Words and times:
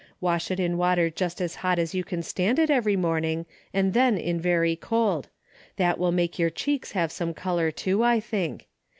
Wash 0.19 0.49
it 0.49 0.59
in 0.59 0.77
water 0.79 1.11
just 1.11 1.39
as 1.39 1.57
hot 1.57 1.77
as 1.77 1.93
you 1.93 2.03
can 2.03 2.23
stand 2.23 2.57
it 2.57 2.71
every 2.71 2.95
morning 2.95 3.45
and 3.71 3.93
then 3.93 4.17
in 4.17 4.41
very 4.41 4.75
cold. 4.75 5.29
That 5.75 5.99
will 5.99 6.11
make 6.11 6.39
your 6.39 6.49
cheeks 6.49 6.93
have 6.93 7.11
some 7.11 7.35
color, 7.35 7.69
too, 7.69 8.03
I 8.03 8.19
think. 8.19 8.67